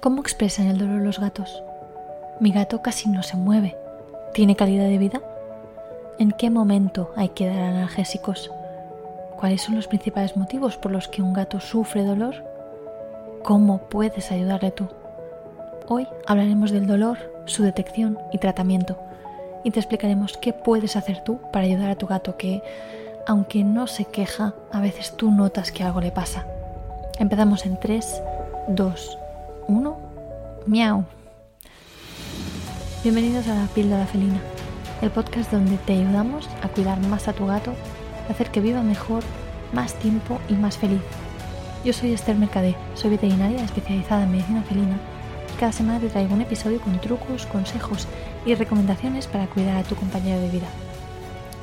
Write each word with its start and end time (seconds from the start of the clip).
¿Cómo 0.00 0.20
expresan 0.20 0.68
el 0.68 0.78
dolor 0.78 1.00
los 1.00 1.18
gatos? 1.18 1.60
Mi 2.38 2.52
gato 2.52 2.82
casi 2.82 3.08
no 3.08 3.24
se 3.24 3.36
mueve. 3.36 3.76
¿Tiene 4.32 4.54
calidad 4.54 4.84
de 4.84 4.96
vida? 4.96 5.20
¿En 6.20 6.30
qué 6.30 6.50
momento 6.50 7.10
hay 7.16 7.30
que 7.30 7.48
dar 7.48 7.58
analgésicos? 7.58 8.48
¿Cuáles 9.36 9.62
son 9.62 9.74
los 9.74 9.88
principales 9.88 10.36
motivos 10.36 10.76
por 10.76 10.92
los 10.92 11.08
que 11.08 11.20
un 11.20 11.32
gato 11.32 11.58
sufre 11.58 12.04
dolor? 12.04 12.44
¿Cómo 13.42 13.88
puedes 13.88 14.30
ayudarle 14.30 14.70
tú? 14.70 14.86
Hoy 15.88 16.06
hablaremos 16.28 16.70
del 16.70 16.86
dolor, 16.86 17.18
su 17.46 17.64
detección 17.64 18.20
y 18.30 18.38
tratamiento 18.38 18.96
y 19.64 19.72
te 19.72 19.80
explicaremos 19.80 20.36
qué 20.36 20.52
puedes 20.52 20.94
hacer 20.94 21.24
tú 21.24 21.40
para 21.52 21.64
ayudar 21.64 21.90
a 21.90 21.96
tu 21.96 22.06
gato 22.06 22.36
que, 22.36 22.62
aunque 23.26 23.64
no 23.64 23.88
se 23.88 24.04
queja, 24.04 24.54
a 24.70 24.80
veces 24.80 25.16
tú 25.16 25.32
notas 25.32 25.72
que 25.72 25.82
algo 25.82 26.00
le 26.00 26.12
pasa. 26.12 26.46
Empezamos 27.18 27.66
en 27.66 27.80
3, 27.80 28.22
2, 28.68 29.18
1. 29.68 29.96
Miau. 30.66 31.04
Bienvenidos 33.02 33.46
a 33.48 33.54
la 33.54 33.66
píldora 33.66 34.06
felina, 34.06 34.40
el 35.02 35.10
podcast 35.10 35.52
donde 35.52 35.76
te 35.76 35.92
ayudamos 35.92 36.48
a 36.62 36.68
cuidar 36.68 36.98
más 37.00 37.28
a 37.28 37.34
tu 37.34 37.46
gato, 37.46 37.74
a 38.26 38.32
hacer 38.32 38.50
que 38.50 38.62
viva 38.62 38.82
mejor, 38.82 39.22
más 39.74 39.92
tiempo 39.94 40.40
y 40.48 40.54
más 40.54 40.78
feliz. 40.78 41.02
Yo 41.84 41.92
soy 41.92 42.14
Esther 42.14 42.36
Mercadé, 42.36 42.76
soy 42.94 43.10
veterinaria 43.10 43.62
especializada 43.62 44.24
en 44.24 44.32
medicina 44.32 44.62
felina 44.62 44.96
y 45.54 45.60
cada 45.60 45.72
semana 45.72 46.00
te 46.00 46.08
traigo 46.08 46.34
un 46.34 46.40
episodio 46.40 46.80
con 46.80 46.98
trucos, 46.98 47.44
consejos 47.44 48.08
y 48.46 48.54
recomendaciones 48.54 49.26
para 49.26 49.48
cuidar 49.48 49.76
a 49.76 49.82
tu 49.82 49.96
compañero 49.96 50.40
de 50.40 50.48
vida. 50.48 50.68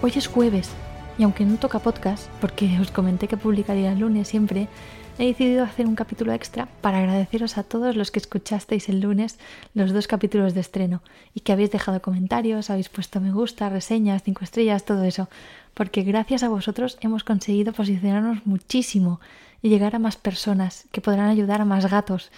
Hoy 0.04 0.14
es 0.16 0.28
jueves 0.28 0.70
y 1.18 1.24
aunque 1.24 1.44
no 1.44 1.58
toca 1.58 1.80
podcast, 1.80 2.28
porque 2.40 2.78
os 2.80 2.92
comenté 2.92 3.28
que 3.28 3.38
publicaría 3.38 3.94
el 3.94 4.00
lunes 4.00 4.28
siempre, 4.28 4.68
he 5.18 5.28
decidido 5.28 5.64
hacer 5.64 5.88
un 5.88 5.96
capítulo 5.96 6.34
extra 6.34 6.68
para 6.82 7.00
agradeceros 7.00 7.58
a 7.58 7.64
todos 7.64 7.96
los 7.96 8.12
que 8.12 8.20
escuchasteis 8.20 8.90
el 8.90 9.00
lunes 9.00 9.40
los 9.74 9.94
dos 9.94 10.08
capítulos 10.08 10.54
de 10.54 10.60
estreno 10.60 11.02
y 11.34 11.40
que 11.40 11.54
habéis 11.54 11.72
dejado 11.72 12.02
comentarios, 12.02 12.70
habéis 12.70 12.90
puesto 12.90 13.22
me 13.22 13.32
gusta, 13.32 13.70
reseñas, 13.70 14.24
cinco 14.24 14.44
estrellas, 14.44 14.84
todo 14.84 15.04
eso, 15.04 15.30
porque 15.74 16.04
gracias 16.04 16.44
a 16.44 16.50
vosotros 16.50 16.98
hemos 17.02 17.24
conseguido 17.24 17.72
posicionarnos 17.72 18.46
muchísimo 18.46 19.22
y 19.62 19.70
llegar 19.70 19.96
a 19.96 20.00
más 20.00 20.18
personas 20.18 20.86
que 20.92 21.02
podrán 21.02 21.30
ayudar 21.30 21.62
a 21.62 21.66
más 21.66 21.90
gatos. 21.90 22.32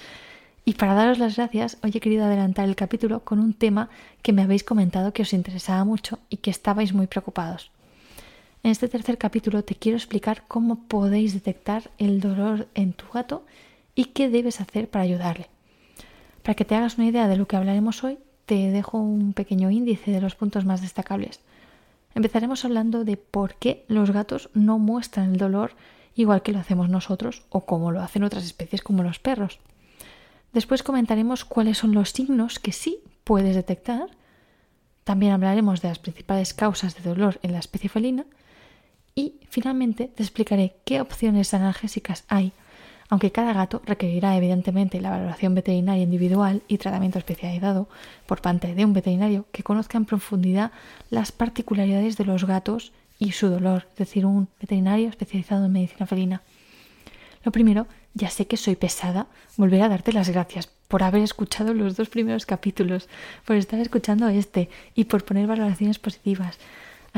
Y 0.64 0.74
para 0.74 0.94
daros 0.94 1.18
las 1.18 1.38
gracias, 1.38 1.78
hoy 1.82 1.92
he 1.96 2.00
querido 2.00 2.26
adelantar 2.26 2.68
el 2.68 2.76
capítulo 2.76 3.22
con 3.22 3.40
un 3.40 3.54
tema 3.54 3.90
que 4.22 4.34
me 4.34 4.44
habéis 4.44 4.64
comentado 4.64 5.14
que 5.14 5.24
os 5.24 5.34
interesaba 5.34 5.84
mucho 5.84 6.20
y 6.30 6.38
que 6.38 6.52
estabais 6.52 6.94
muy 6.94 7.08
preocupados. 7.08 7.72
En 8.68 8.72
este 8.72 8.90
tercer 8.90 9.18
capítulo 9.18 9.64
te 9.64 9.76
quiero 9.76 9.98
explicar 9.98 10.44
cómo 10.46 10.90
podéis 10.90 11.34
detectar 11.34 11.90
el 12.00 12.20
dolor 12.20 12.68
en 12.76 12.92
tu 12.92 13.06
gato 13.14 13.46
y 13.96 14.08
qué 14.08 14.28
debes 14.28 14.60
hacer 14.60 14.90
para 14.90 15.04
ayudarle. 15.06 15.48
Para 16.44 16.54
que 16.54 16.66
te 16.66 16.76
hagas 16.76 16.98
una 16.98 17.08
idea 17.08 17.30
de 17.30 17.38
lo 17.38 17.48
que 17.48 17.56
hablaremos 17.56 18.04
hoy, 18.04 18.20
te 18.46 18.70
dejo 18.70 18.98
un 18.98 19.32
pequeño 19.32 19.72
índice 19.72 20.12
de 20.12 20.20
los 20.20 20.36
puntos 20.36 20.66
más 20.66 20.82
destacables. 20.82 21.40
Empezaremos 22.14 22.66
hablando 22.66 23.06
de 23.06 23.16
por 23.16 23.56
qué 23.56 23.86
los 23.88 24.12
gatos 24.12 24.50
no 24.54 24.80
muestran 24.80 25.32
el 25.32 25.38
dolor 25.38 25.72
igual 26.14 26.42
que 26.42 26.52
lo 26.52 26.60
hacemos 26.60 26.90
nosotros 26.90 27.44
o 27.48 27.66
como 27.66 27.94
lo 27.94 28.02
hacen 28.02 28.26
otras 28.26 28.44
especies 28.44 28.82
como 28.82 29.02
los 29.02 29.18
perros. 29.18 29.60
Después 30.52 30.84
comentaremos 30.84 31.46
cuáles 31.46 31.78
son 31.78 31.94
los 31.94 32.10
signos 32.10 32.60
que 32.60 32.74
sí 32.74 33.00
puedes 33.24 33.56
detectar. 33.56 34.10
También 35.06 35.32
hablaremos 35.32 35.82
de 35.82 35.88
las 35.88 36.00
principales 36.00 36.54
causas 36.54 36.96
de 36.96 37.10
dolor 37.10 37.40
en 37.44 37.54
la 37.54 37.60
especie 37.60 37.88
felina 37.88 38.26
y 39.18 39.34
finalmente 39.50 40.12
te 40.14 40.22
explicaré 40.22 40.76
qué 40.86 41.02
opciones 41.02 41.56
analgésicas 41.56 42.24
hay, 42.28 42.54
aunque 43.10 43.32
cada 43.32 43.52
gato 43.52 43.82
requerirá 43.84 44.38
evidentemente 44.38 45.02
la 45.02 45.10
valoración 45.10 45.56
veterinaria 45.56 46.04
individual 46.04 46.62
y 46.68 46.78
tratamiento 46.78 47.18
especializado 47.18 47.90
por 48.28 48.42
parte 48.42 48.76
de 48.76 48.86
un 48.86 48.94
veterinario 48.94 49.48
que 49.52 49.64
conozca 49.64 49.98
en 49.98 50.06
profundidad 50.06 50.72
las 51.10 51.32
particularidades 51.32 52.16
de 52.16 52.26
los 52.26 52.46
gatos 52.46 52.94
y 53.18 53.32
su 53.32 53.50
dolor, 53.50 53.88
es 53.94 53.98
decir, 53.98 54.24
un 54.24 54.50
veterinario 54.62 55.10
especializado 55.10 55.66
en 55.66 55.72
medicina 55.72 56.06
felina. 56.06 56.44
Lo 57.44 57.52
primero, 57.52 57.88
ya 58.14 58.30
sé 58.30 58.46
que 58.46 58.56
soy 58.56 58.76
pesada, 58.76 59.26
volver 59.56 59.82
a 59.82 59.90
darte 59.90 60.14
las 60.14 60.30
gracias 60.30 60.68
por 60.88 61.02
haber 61.02 61.24
escuchado 61.24 61.74
los 61.74 61.96
dos 61.96 62.10
primeros 62.10 62.46
capítulos, 62.46 63.10
por 63.46 63.56
estar 63.56 63.80
escuchando 63.80 64.28
este 64.28 64.70
y 64.94 65.06
por 65.06 65.26
poner 65.26 65.48
valoraciones 65.48 65.98
positivas. 65.98 66.60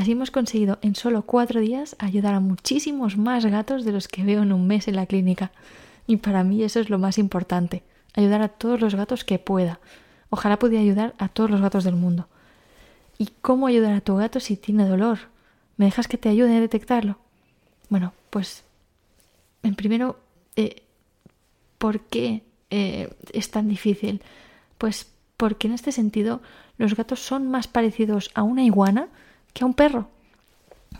Así 0.00 0.12
hemos 0.12 0.30
conseguido 0.30 0.78
en 0.80 0.94
solo 0.94 1.26
cuatro 1.26 1.60
días 1.60 1.94
ayudar 1.98 2.32
a 2.32 2.40
muchísimos 2.40 3.18
más 3.18 3.44
gatos 3.44 3.84
de 3.84 3.92
los 3.92 4.08
que 4.08 4.24
veo 4.24 4.42
en 4.42 4.50
un 4.50 4.66
mes 4.66 4.88
en 4.88 4.96
la 4.96 5.04
clínica. 5.04 5.52
Y 6.06 6.16
para 6.16 6.42
mí 6.42 6.62
eso 6.62 6.80
es 6.80 6.88
lo 6.88 6.98
más 6.98 7.18
importante, 7.18 7.82
ayudar 8.14 8.40
a 8.40 8.48
todos 8.48 8.80
los 8.80 8.94
gatos 8.94 9.24
que 9.24 9.38
pueda. 9.38 9.78
Ojalá 10.30 10.58
pudiera 10.58 10.82
ayudar 10.82 11.14
a 11.18 11.28
todos 11.28 11.50
los 11.50 11.60
gatos 11.60 11.84
del 11.84 11.96
mundo. 11.96 12.28
¿Y 13.18 13.28
cómo 13.42 13.66
ayudar 13.66 13.92
a 13.92 14.00
tu 14.00 14.16
gato 14.16 14.40
si 14.40 14.56
tiene 14.56 14.88
dolor? 14.88 15.18
¿Me 15.76 15.84
dejas 15.84 16.08
que 16.08 16.16
te 16.16 16.30
ayude 16.30 16.56
a 16.56 16.60
detectarlo? 16.60 17.18
Bueno, 17.90 18.14
pues 18.30 18.64
en 19.62 19.74
primero, 19.74 20.18
eh, 20.56 20.82
¿por 21.76 22.00
qué 22.00 22.42
eh, 22.70 23.12
es 23.34 23.50
tan 23.50 23.68
difícil? 23.68 24.22
Pues 24.78 25.12
porque 25.36 25.66
en 25.66 25.74
este 25.74 25.92
sentido 25.92 26.40
los 26.78 26.96
gatos 26.96 27.20
son 27.20 27.50
más 27.50 27.68
parecidos 27.68 28.30
a 28.32 28.42
una 28.44 28.64
iguana 28.64 29.10
que 29.52 29.64
a 29.64 29.66
un 29.66 29.74
perro. 29.74 30.08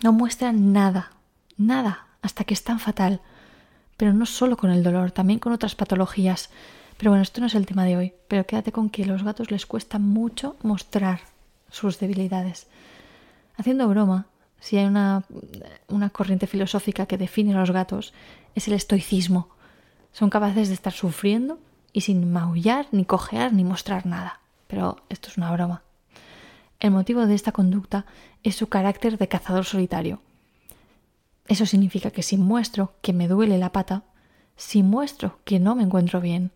No 0.03 0.13
muestran 0.13 0.73
nada, 0.73 1.11
nada, 1.57 2.07
hasta 2.23 2.45
que 2.45 2.55
es 2.55 2.65
tan 2.65 2.81
fatal. 2.81 3.21
Pero 3.97 4.13
no 4.13 4.27
solo 4.27 4.57
con 4.57 4.71
el 4.71 4.83
dolor, 4.83 5.11
también 5.11 5.39
con 5.39 5.53
otras 5.53 5.75
patologías. 5.75 6.51
Pero 6.97 7.11
bueno, 7.11 7.23
esto 7.23 7.41
no 7.41 7.47
es 7.47 7.55
el 7.55 7.67
tema 7.67 7.85
de 7.85 7.97
hoy, 7.97 8.13
pero 8.29 8.47
quédate 8.47 8.73
con 8.73 8.91
que 8.91 9.05
a 9.05 9.07
los 9.07 9.23
gatos 9.23 9.51
les 9.51 9.67
cuesta 9.67 9.99
mucho 9.99 10.57
mostrar 10.63 11.21
sus 11.71 11.99
debilidades. 11.99 12.67
Haciendo 13.57 13.89
broma, 13.89 14.27
si 14.61 14.77
hay 14.77 14.87
una, 14.87 15.25
una 15.89 16.11
corriente 16.11 16.47
filosófica 16.47 17.07
que 17.07 17.19
define 17.19 17.55
a 17.55 17.61
los 17.61 17.71
gatos, 17.71 18.13
es 18.55 18.69
el 18.69 18.75
estoicismo. 18.75 19.49
Son 20.13 20.31
capaces 20.31 20.69
de 20.69 20.75
estar 20.75 20.93
sufriendo 20.93 21.59
y 21.93 22.03
sin 22.03 22.33
maullar, 22.33 22.87
ni 22.93 23.05
cojear, 23.05 23.53
ni 23.53 23.65
mostrar 23.65 24.07
nada. 24.07 24.41
Pero 24.67 24.99
esto 25.09 25.29
es 25.29 25.37
una 25.37 25.53
broma. 25.53 25.83
El 26.81 26.93
motivo 26.93 27.27
de 27.27 27.35
esta 27.35 27.53
conducta 27.53 28.07
es 28.43 28.57
su 28.57 28.69
carácter 28.69 29.19
de 29.19 29.29
cazador 29.29 29.67
solitario. 29.67 30.21
Eso 31.47 31.67
significa 31.67 32.11
que 32.11 32.23
si 32.23 32.39
muestro 32.39 32.95
que 33.03 33.13
me 33.13 33.29
duele 33.29 33.59
la 33.59 33.71
pata, 33.71 34.05
si 34.57 34.83
muestro 34.83 35.39
que 35.45 35.61
no 35.61 35.75
me 35.75 35.83
encuentro 35.83 36.23
bien, 36.23 36.53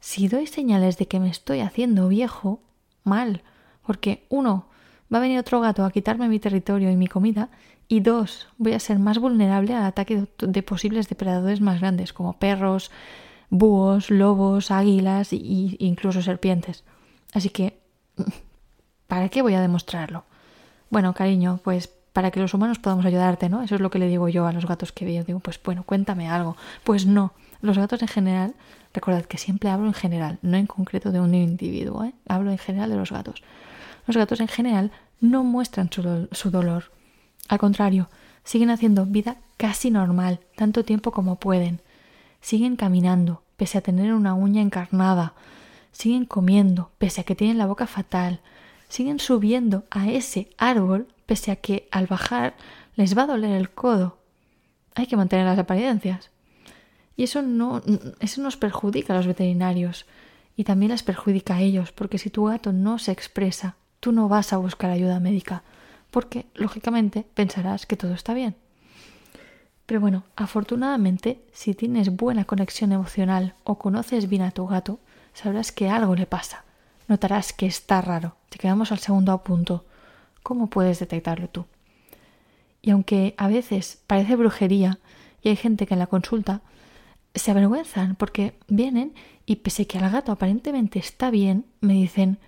si 0.00 0.26
doy 0.26 0.48
señales 0.48 0.98
de 0.98 1.06
que 1.06 1.20
me 1.20 1.30
estoy 1.30 1.60
haciendo 1.60 2.08
viejo, 2.08 2.60
mal, 3.04 3.42
porque 3.86 4.26
uno, 4.28 4.66
va 5.12 5.18
a 5.18 5.20
venir 5.20 5.38
otro 5.38 5.60
gato 5.60 5.84
a 5.84 5.92
quitarme 5.92 6.28
mi 6.28 6.40
territorio 6.40 6.90
y 6.90 6.96
mi 6.96 7.06
comida, 7.06 7.48
y 7.86 8.00
dos, 8.00 8.48
voy 8.56 8.72
a 8.72 8.80
ser 8.80 8.98
más 8.98 9.18
vulnerable 9.18 9.74
al 9.74 9.84
ataque 9.84 10.26
de 10.38 10.62
posibles 10.62 11.08
depredadores 11.08 11.60
más 11.60 11.80
grandes, 11.80 12.12
como 12.12 12.38
perros, 12.38 12.90
búhos, 13.50 14.10
lobos, 14.10 14.70
águilas 14.70 15.32
e 15.32 15.36
incluso 15.78 16.22
serpientes. 16.22 16.82
Así 17.32 17.50
que 17.50 17.78
¿Para 19.10 19.28
qué 19.28 19.42
voy 19.42 19.54
a 19.54 19.60
demostrarlo? 19.60 20.22
Bueno, 20.88 21.14
cariño, 21.14 21.58
pues 21.64 21.88
para 22.12 22.30
que 22.30 22.38
los 22.38 22.54
humanos 22.54 22.78
podamos 22.78 23.04
ayudarte, 23.04 23.48
¿no? 23.48 23.60
Eso 23.60 23.74
es 23.74 23.80
lo 23.80 23.90
que 23.90 23.98
le 23.98 24.06
digo 24.06 24.28
yo 24.28 24.46
a 24.46 24.52
los 24.52 24.66
gatos 24.66 24.92
que 24.92 25.04
veo. 25.04 25.24
Digo, 25.24 25.40
pues 25.40 25.60
bueno, 25.60 25.82
cuéntame 25.82 26.30
algo. 26.30 26.56
Pues 26.84 27.06
no, 27.06 27.32
los 27.60 27.76
gatos 27.76 28.02
en 28.02 28.06
general, 28.06 28.54
recordad 28.94 29.24
que 29.24 29.36
siempre 29.36 29.68
hablo 29.68 29.88
en 29.88 29.94
general, 29.94 30.38
no 30.42 30.56
en 30.56 30.68
concreto 30.68 31.10
de 31.10 31.18
un 31.18 31.34
individuo, 31.34 32.04
¿eh? 32.04 32.12
Hablo 32.28 32.52
en 32.52 32.58
general 32.58 32.88
de 32.88 32.94
los 32.94 33.10
gatos. 33.10 33.42
Los 34.06 34.16
gatos 34.16 34.38
en 34.38 34.46
general 34.46 34.92
no 35.20 35.42
muestran 35.42 35.90
su, 35.90 36.28
su 36.30 36.52
dolor. 36.52 36.92
Al 37.48 37.58
contrario, 37.58 38.08
siguen 38.44 38.70
haciendo 38.70 39.06
vida 39.06 39.38
casi 39.56 39.90
normal, 39.90 40.38
tanto 40.54 40.84
tiempo 40.84 41.10
como 41.10 41.34
pueden. 41.34 41.80
Siguen 42.40 42.76
caminando, 42.76 43.42
pese 43.56 43.78
a 43.78 43.80
tener 43.80 44.14
una 44.14 44.34
uña 44.34 44.62
encarnada. 44.62 45.34
Siguen 45.90 46.26
comiendo, 46.26 46.92
pese 46.98 47.22
a 47.22 47.24
que 47.24 47.34
tienen 47.34 47.58
la 47.58 47.66
boca 47.66 47.88
fatal 47.88 48.40
siguen 48.90 49.18
subiendo 49.18 49.84
a 49.90 50.10
ese 50.10 50.50
árbol 50.58 51.08
pese 51.24 51.50
a 51.50 51.56
que 51.56 51.88
al 51.90 52.06
bajar 52.06 52.54
les 52.96 53.16
va 53.16 53.22
a 53.22 53.26
doler 53.26 53.52
el 53.52 53.70
codo. 53.70 54.18
Hay 54.94 55.06
que 55.06 55.16
mantener 55.16 55.46
las 55.46 55.58
apariencias. 55.58 56.30
Y 57.16 57.22
eso 57.22 57.40
no 57.40 57.82
eso 58.20 58.42
nos 58.42 58.56
perjudica 58.56 59.12
a 59.12 59.16
los 59.16 59.26
veterinarios 59.26 60.06
y 60.56 60.64
también 60.64 60.90
les 60.90 61.02
perjudica 61.02 61.54
a 61.54 61.60
ellos, 61.60 61.92
porque 61.92 62.18
si 62.18 62.28
tu 62.28 62.44
gato 62.44 62.72
no 62.72 62.98
se 62.98 63.12
expresa, 63.12 63.76
tú 64.00 64.12
no 64.12 64.28
vas 64.28 64.52
a 64.52 64.58
buscar 64.58 64.90
ayuda 64.90 65.20
médica, 65.20 65.62
porque 66.10 66.46
lógicamente 66.54 67.24
pensarás 67.34 67.86
que 67.86 67.96
todo 67.96 68.12
está 68.12 68.34
bien. 68.34 68.56
Pero 69.86 70.00
bueno, 70.00 70.24
afortunadamente, 70.36 71.40
si 71.52 71.74
tienes 71.74 72.14
buena 72.14 72.44
conexión 72.44 72.92
emocional 72.92 73.54
o 73.64 73.78
conoces 73.78 74.28
bien 74.28 74.42
a 74.42 74.50
tu 74.50 74.66
gato, 74.66 74.98
sabrás 75.32 75.72
que 75.72 75.88
algo 75.88 76.14
le 76.14 76.26
pasa 76.26 76.64
notarás 77.10 77.52
que 77.52 77.66
está 77.66 78.00
raro. 78.00 78.36
Te 78.50 78.58
quedamos 78.58 78.92
al 78.92 78.98
segundo 78.98 79.42
punto. 79.42 79.86
¿Cómo 80.42 80.68
puedes 80.68 80.98
detectarlo 80.98 81.48
tú? 81.48 81.64
Y 82.82 82.90
aunque 82.90 83.34
a 83.38 83.48
veces 83.48 84.02
parece 84.06 84.36
brujería 84.36 84.98
y 85.42 85.48
hay 85.48 85.56
gente 85.56 85.86
que 85.86 85.94
en 85.94 86.00
la 86.00 86.08
consulta 86.08 86.60
se 87.34 87.52
avergüenzan 87.52 88.16
porque 88.16 88.58
vienen 88.68 89.14
y 89.46 89.56
pese 89.56 89.86
que 89.86 89.98
al 89.98 90.10
gato 90.10 90.32
aparentemente 90.32 90.98
está 90.98 91.30
bien, 91.30 91.64
me 91.80 91.94
dicen, 91.94 92.38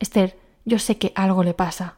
Esther, 0.00 0.36
yo 0.64 0.78
sé 0.78 0.98
que 0.98 1.12
algo 1.14 1.44
le 1.44 1.54
pasa. 1.54 1.94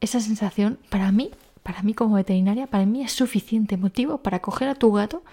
Esa 0.00 0.20
sensación, 0.20 0.78
para 0.88 1.10
mí, 1.10 1.30
para 1.64 1.82
mí 1.82 1.94
como 1.94 2.14
veterinaria, 2.14 2.68
para 2.68 2.86
mí 2.86 3.02
es 3.02 3.12
suficiente 3.12 3.76
motivo 3.76 4.18
para 4.18 4.40
coger 4.40 4.68
a 4.68 4.76
tu 4.76 4.92
gato, 4.92 5.24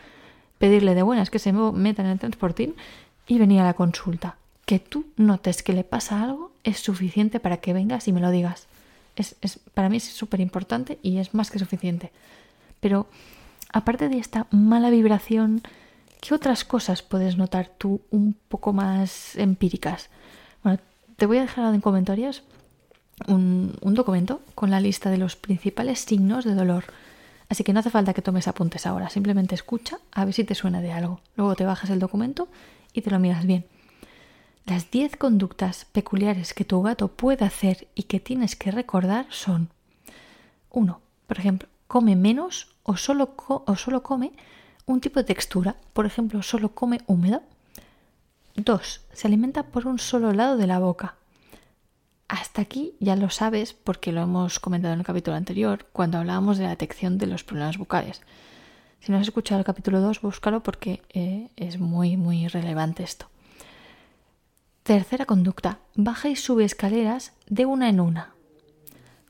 pedirle 0.58 0.96
de 0.96 1.04
buenas 1.04 1.30
que 1.30 1.40
se 1.40 1.54
meta 1.54 2.02
en 2.02 2.10
el 2.10 2.20
transportín 2.20 2.76
y 3.28 3.38
venir 3.38 3.62
a 3.62 3.66
la 3.66 3.76
consulta. 3.76 4.39
Que 4.70 4.78
tú 4.78 5.08
notes 5.18 5.64
que 5.64 5.74
le 5.74 5.84
pasa 5.84 6.22
algo 6.22 6.52
es 6.64 6.78
suficiente 6.78 7.40
para 7.40 7.58
que 7.58 7.74
vengas 7.74 8.08
y 8.08 8.14
me 8.14 8.22
lo 8.22 8.30
digas. 8.30 8.68
Es, 9.16 9.36
es 9.42 9.60
para 9.74 9.90
mí 9.90 9.98
es 9.98 10.04
súper 10.04 10.42
importante 10.42 11.00
y 11.02 11.18
es 11.18 11.34
más 11.34 11.50
que 11.50 11.58
suficiente. 11.58 12.12
Pero 12.80 13.08
aparte 13.74 14.10
de 14.10 14.20
esta 14.20 14.46
mala 14.52 14.92
vibración, 14.92 15.64
¿qué 16.22 16.36
otras 16.36 16.66
cosas 16.66 17.02
puedes 17.02 17.36
notar 17.36 17.72
tú 17.80 18.02
un 18.12 18.36
poco 18.48 18.72
más 18.72 19.36
empíricas? 19.38 20.12
Bueno, 20.62 20.78
te 21.16 21.26
voy 21.26 21.40
a 21.40 21.42
dejar 21.42 21.74
en 21.74 21.82
comentarios 21.82 22.44
un, 23.28 23.76
un, 23.82 23.96
documento 23.96 24.40
con 24.54 24.70
la 24.70 24.80
lista 24.80 25.10
de 25.10 25.18
los 25.18 25.36
principales 25.36 26.02
signos 26.02 26.46
de 26.46 26.54
dolor. 26.54 26.84
Así 27.50 27.64
que 27.64 27.74
no 27.74 27.80
hace 27.80 27.90
falta 27.90 28.14
que 28.14 28.22
tomes 28.22 28.48
apuntes 28.48 28.86
ahora, 28.86 29.10
simplemente 29.10 29.56
escucha 29.56 29.98
a 30.12 30.26
ver 30.26 30.36
si 30.36 30.44
te 30.44 30.54
suena 30.54 30.80
de 30.80 30.92
algo. 30.92 31.22
Luego 31.38 31.56
te 31.56 31.66
bajas 31.66 31.90
el 31.90 31.98
documento 31.98 32.50
y 32.94 33.02
te 33.02 33.10
lo 33.10 33.18
miras 33.18 33.48
bien. 33.48 33.66
Las 34.70 34.92
10 34.92 35.18
conductas 35.18 35.86
peculiares 35.86 36.54
que 36.54 36.64
tu 36.64 36.84
gato 36.84 37.08
puede 37.08 37.44
hacer 37.44 37.88
y 37.96 38.04
que 38.04 38.20
tienes 38.20 38.56
que 38.56 38.70
recordar 38.70 39.26
son 39.32 39.70
1. 40.70 41.02
Por 41.26 41.40
ejemplo, 41.40 41.68
come 41.88 42.16
menos 42.16 42.76
o 42.84 42.96
solo, 42.96 43.34
o 43.48 43.76
solo 43.76 44.04
come 44.04 44.32
un 44.86 45.02
tipo 45.02 45.20
de 45.20 45.24
textura. 45.24 45.78
Por 45.92 46.06
ejemplo, 46.06 46.44
solo 46.44 46.76
come 46.76 47.02
húmedo. 47.08 47.42
2. 48.58 49.02
Se 49.12 49.28
alimenta 49.28 49.64
por 49.64 49.88
un 49.88 49.98
solo 49.98 50.34
lado 50.34 50.56
de 50.56 50.68
la 50.68 50.78
boca. 50.78 51.16
Hasta 52.28 52.62
aquí 52.62 52.94
ya 53.00 53.16
lo 53.16 53.32
sabes 53.32 53.74
porque 53.74 54.12
lo 54.12 54.22
hemos 54.22 54.60
comentado 54.60 54.94
en 54.94 55.00
el 55.00 55.06
capítulo 55.06 55.36
anterior 55.36 55.88
cuando 55.92 56.20
hablábamos 56.20 56.60
de 56.60 56.66
la 56.66 56.70
detección 56.70 57.18
de 57.18 57.26
los 57.26 57.44
problemas 57.44 57.80
bucales. 57.80 58.22
Si 59.00 59.12
no 59.12 59.18
has 59.18 59.24
escuchado 59.24 59.58
el 59.58 59.66
capítulo 59.66 60.00
2, 60.00 60.22
búscalo 60.22 60.62
porque 60.62 61.02
eh, 61.10 61.50
es 61.56 61.80
muy, 61.80 62.18
muy 62.18 62.48
relevante 62.48 63.02
esto. 63.02 63.30
Tercera 64.90 65.28
conducta. 65.28 65.78
Baja 65.94 66.30
y 66.30 66.36
sube 66.36 66.64
escaleras 66.64 67.34
de 67.46 67.68
una 67.68 67.90
en 67.90 68.00
una. 68.00 68.34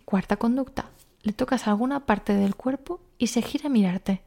Cuarta 0.06 0.38
conducta. 0.38 0.86
Le 1.22 1.34
tocas 1.34 1.68
alguna 1.68 2.06
parte 2.06 2.34
del 2.34 2.56
cuerpo 2.56 3.02
y 3.18 3.28
se 3.28 3.42
gira 3.42 3.66
a 3.66 3.70
mirarte. 3.70 4.22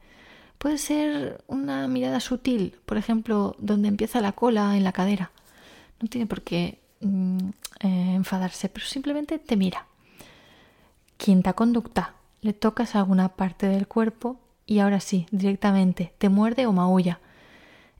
Puede 0.59 0.77
ser 0.77 1.43
una 1.47 1.87
mirada 1.87 2.19
sutil, 2.19 2.75
por 2.85 2.97
ejemplo, 2.97 3.55
donde 3.57 3.87
empieza 3.87 4.21
la 4.21 4.33
cola 4.33 4.77
en 4.77 4.83
la 4.83 4.91
cadera. 4.91 5.31
No 5.99 6.07
tiene 6.07 6.27
por 6.27 6.43
qué 6.43 6.77
mm, 7.01 7.49
eh, 7.79 8.13
enfadarse, 8.13 8.69
pero 8.69 8.85
simplemente 8.85 9.39
te 9.39 9.57
mira. 9.57 9.87
Quinta 11.17 11.53
conducta. 11.53 12.13
Le 12.41 12.53
tocas 12.53 12.93
alguna 12.93 13.29
parte 13.29 13.67
del 13.67 13.87
cuerpo 13.87 14.39
y 14.67 14.77
ahora 14.77 14.99
sí, 14.99 15.25
directamente, 15.31 16.13
te 16.19 16.29
muerde 16.29 16.67
o 16.67 16.73
maulla. 16.73 17.19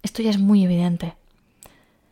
Esto 0.03 0.21
ya 0.21 0.29
es 0.29 0.38
muy 0.38 0.63
evidente. 0.63 1.15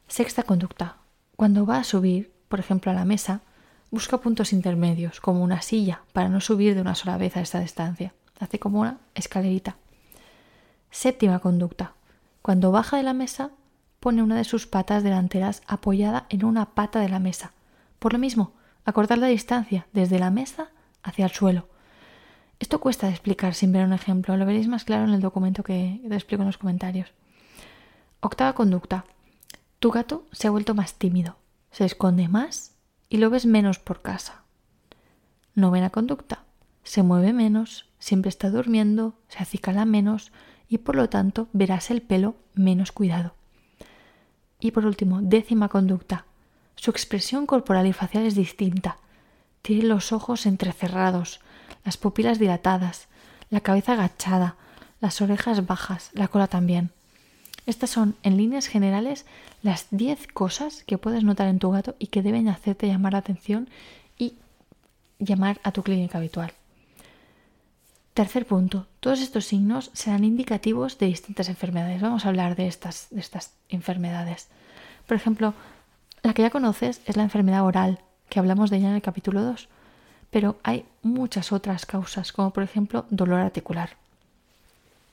Sexta 0.07 0.41
conducta. 0.41 0.97
Cuando 1.41 1.65
va 1.65 1.77
a 1.77 1.83
subir, 1.83 2.31
por 2.49 2.59
ejemplo, 2.59 2.91
a 2.91 2.93
la 2.93 3.03
mesa, 3.03 3.41
busca 3.89 4.19
puntos 4.19 4.53
intermedios, 4.53 5.19
como 5.19 5.43
una 5.43 5.63
silla, 5.63 6.03
para 6.13 6.29
no 6.29 6.39
subir 6.39 6.75
de 6.75 6.81
una 6.81 6.93
sola 6.93 7.17
vez 7.17 7.35
a 7.35 7.41
esta 7.41 7.59
distancia. 7.59 8.13
Hace 8.39 8.59
como 8.59 8.81
una 8.81 8.99
escalerita. 9.15 9.75
Séptima 10.91 11.39
conducta. 11.39 11.93
Cuando 12.43 12.71
baja 12.71 12.97
de 12.97 13.01
la 13.01 13.13
mesa, 13.13 13.49
pone 13.99 14.21
una 14.21 14.35
de 14.35 14.43
sus 14.43 14.67
patas 14.67 15.01
delanteras 15.01 15.63
apoyada 15.65 16.27
en 16.29 16.45
una 16.45 16.75
pata 16.75 16.99
de 16.99 17.09
la 17.09 17.17
mesa. 17.17 17.53
Por 17.97 18.13
lo 18.13 18.19
mismo, 18.19 18.53
acortar 18.85 19.17
la 19.17 19.25
distancia 19.25 19.88
desde 19.93 20.19
la 20.19 20.29
mesa 20.29 20.67
hacia 21.01 21.25
el 21.25 21.31
suelo. 21.31 21.67
Esto 22.59 22.79
cuesta 22.79 23.07
de 23.07 23.13
explicar 23.13 23.55
sin 23.55 23.71
ver 23.71 23.83
un 23.83 23.93
ejemplo, 23.93 24.38
lo 24.38 24.45
veréis 24.45 24.67
más 24.67 24.83
claro 24.83 25.05
en 25.05 25.15
el 25.15 25.21
documento 25.21 25.63
que 25.63 26.01
explico 26.03 26.43
en 26.43 26.49
los 26.49 26.59
comentarios. 26.59 27.11
Octava 28.19 28.53
conducta. 28.53 29.05
Tu 29.81 29.89
gato 29.89 30.28
se 30.31 30.48
ha 30.48 30.51
vuelto 30.51 30.75
más 30.75 30.94
tímido, 30.94 31.38
se 31.72 31.86
esconde 31.86 32.28
más 32.28 32.75
y 33.10 33.18
lo 33.18 33.31
ves 33.31 33.48
menos 33.48 33.80
por 33.80 34.04
casa. 34.04 34.44
Novena 35.56 35.89
conducta. 35.89 36.44
Se 36.83 37.01
mueve 37.01 37.33
menos, 37.33 37.89
siempre 37.98 38.30
está 38.30 38.51
durmiendo, 38.51 39.16
se 39.28 39.39
acicala 39.39 39.86
menos 39.86 40.31
y 40.69 40.78
por 40.78 40.95
lo 40.95 41.10
tanto 41.10 41.48
verás 41.51 41.89
el 41.89 42.04
pelo 42.04 42.36
menos 42.54 42.92
cuidado. 42.92 43.33
Y 44.60 44.69
por 44.69 44.86
último, 44.86 45.19
décima 45.24 45.68
conducta. 45.68 46.25
Su 46.75 46.92
expresión 46.92 47.48
corporal 47.48 47.88
y 47.88 47.94
facial 47.94 48.27
es 48.27 48.36
distinta. 48.36 48.98
Tiene 49.63 49.86
los 49.86 50.12
ojos 50.12 50.45
entrecerrados, 50.45 51.39
las 51.84 51.98
pupilas 51.98 52.38
dilatadas, 52.38 53.07
la 53.50 53.62
cabeza 53.62 53.94
agachada, 53.94 54.57
las 55.00 55.22
orejas 55.22 55.66
bajas, 55.66 56.12
la 56.13 56.27
cola 56.27 56.45
también. 56.45 56.92
Estas 57.66 57.90
son, 57.92 58.16
en 58.24 58.38
líneas 58.38 58.68
generales, 58.68 59.25
las 59.62 59.88
10 59.92 60.28
cosas 60.28 60.84
que 60.86 60.98
puedes 60.98 61.24
notar 61.24 61.48
en 61.48 61.60
tu 61.60 61.72
gato 61.72 61.96
y 62.00 62.08
que 62.08 62.22
deben 62.22 62.48
hacerte 62.48 62.88
llamar 62.88 63.13
la 63.13 63.19
atención 63.19 63.69
y 64.18 64.36
llamar 65.19 65.60
a 65.63 65.72
tu 65.72 65.84
clínica 65.84 66.18
habitual. 66.18 66.54
Tercer 68.13 68.46
punto. 68.46 68.88
Todos 69.00 69.22
estos 69.22 69.46
signos 69.46 69.90
serán 69.94 70.25
indicativos 70.25 70.98
de 70.98 71.06
distintas 71.06 71.48
enfermedades. 71.48 72.02
Vamos 72.02 72.25
a 72.25 72.30
hablar 72.30 72.56
de 72.56 72.68
estas, 72.68 73.08
de 73.10 73.22
estas 73.22 73.54
enfermedades. 73.69 74.48
Por 75.08 75.16
ejemplo, 75.16 75.54
la 76.22 76.34
que 76.34 76.42
ya 76.42 76.50
conoces 76.50 77.02
es 77.06 77.16
la 77.16 77.24
enfermedad 77.24 77.63
oral, 77.63 78.00
que 78.28 78.40
hablamos 78.40 78.69
de 78.69 78.78
ella 78.78 78.90
en 78.90 78.96
el 78.96 79.02
capítulo 79.02 79.42
2. 79.44 79.69
Pero 80.30 80.58
hay 80.63 80.86
muchas 81.04 81.52
otras 81.52 81.86
causas, 81.86 82.31
como 82.31 82.52
por 82.52 82.63
ejemplo 82.63 83.06
dolor 83.10 83.40
articular. 83.40 83.92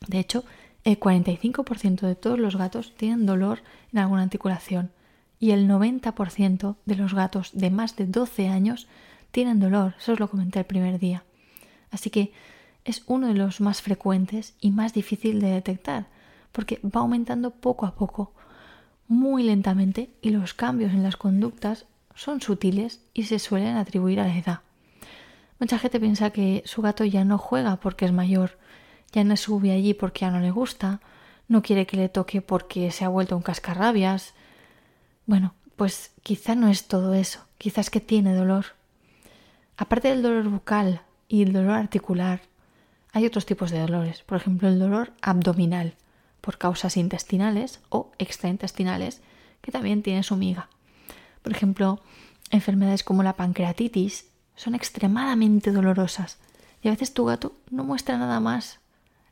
De 0.06 0.19
hecho, 0.19 0.45
el 0.84 0.98
45% 0.98 2.00
de 2.00 2.14
todos 2.14 2.38
los 2.38 2.56
gatos 2.56 2.94
tienen 2.96 3.26
dolor 3.26 3.62
en 3.92 3.98
alguna 3.98 4.22
articulación 4.22 4.90
y 5.40 5.50
el 5.52 5.69
90% 5.69 6.76
de 6.84 6.96
los 6.96 7.14
gatos 7.14 7.50
de 7.52 7.70
más 7.70 7.96
de 7.96 8.06
12 8.06 8.48
años 8.48 8.88
tienen 9.30 9.60
dolor. 9.60 9.94
Eso 9.98 10.12
os 10.12 10.20
lo 10.20 10.28
comenté 10.28 10.58
el 10.58 10.66
primer 10.66 10.98
día. 10.98 11.25
Así 11.90 12.10
que 12.10 12.32
es 12.84 13.02
uno 13.06 13.28
de 13.28 13.34
los 13.34 13.60
más 13.60 13.82
frecuentes 13.82 14.54
y 14.60 14.70
más 14.70 14.94
difícil 14.94 15.40
de 15.40 15.48
detectar, 15.48 16.06
porque 16.52 16.80
va 16.84 17.00
aumentando 17.00 17.50
poco 17.50 17.86
a 17.86 17.94
poco, 17.94 18.32
muy 19.06 19.42
lentamente, 19.42 20.10
y 20.22 20.30
los 20.30 20.54
cambios 20.54 20.92
en 20.92 21.02
las 21.02 21.16
conductas 21.16 21.86
son 22.14 22.40
sutiles 22.40 23.00
y 23.14 23.25
se 23.25 23.38
suelen 23.38 23.76
atribuir 23.76 24.20
a 24.20 24.26
la 24.26 24.37
edad. 24.37 24.61
Mucha 25.61 25.78
gente 25.78 26.00
piensa 26.00 26.30
que 26.30 26.62
su 26.66 26.82
gato 26.82 27.04
ya 27.04 27.25
no 27.25 27.38
juega 27.38 27.76
porque 27.76 28.04
es 28.04 28.12
mayor, 28.12 28.58
ya 29.12 29.25
no 29.25 29.37
sube 29.37 29.73
allí 29.73 29.95
porque 29.95 30.21
ya 30.21 30.31
no 30.31 30.41
le 30.41 30.50
gusta, 30.50 31.00
no 31.49 31.62
quiere 31.62 31.87
que 31.87 31.97
le 31.97 32.09
toque 32.09 32.43
porque 32.43 32.91
se 32.91 33.05
ha 33.05 33.09
vuelto 33.09 33.37
un 33.37 33.43
cascarrabias. 33.43 34.35
Bueno, 35.27 35.55
pues 35.77 36.12
quizá 36.23 36.55
no 36.55 36.69
es 36.69 36.88
todo 36.88 37.15
eso, 37.15 37.41
quizás 37.57 37.91
que 37.91 38.00
tiene 38.00 38.35
dolor. 38.35 38.67
Aparte 39.77 40.09
del 40.09 40.23
dolor 40.23 40.49
bucal 40.49 41.03
y 41.29 41.43
el 41.43 41.53
dolor 41.53 41.73
articular, 41.73 42.41
hay 43.12 43.27
otros 43.27 43.47
tipos 43.47 43.71
de 43.71 43.81
dolores, 43.81 44.23
por 44.23 44.37
ejemplo 44.38 44.69
el 44.69 44.79
dolor 44.79 45.12
abdominal 45.23 45.95
por 46.41 46.59
causas 46.59 46.97
intestinales 46.97 47.81
o 47.88 48.11
extraintestinales, 48.19 49.21
que 49.61 49.73
también 49.73 50.03
tiene 50.03 50.23
su 50.23 50.37
miga. 50.37 50.69
Por 51.43 51.53
ejemplo, 51.53 52.00
enfermedades 52.50 53.05
como 53.05 53.23
la 53.23 53.35
pancreatitis 53.35 54.27
son 54.57 54.75
extremadamente 54.75 55.73
dolorosas 55.73 56.38
y 56.83 56.88
a 56.88 56.91
veces 56.91 57.15
tu 57.15 57.25
gato 57.25 57.53
no 57.71 57.85
muestra 57.85 58.19
nada 58.19 58.41
más, 58.41 58.81